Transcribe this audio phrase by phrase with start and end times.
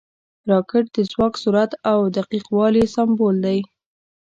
[0.49, 3.59] راکټ د ځواک، سرعت او دقیق والي سمبول دی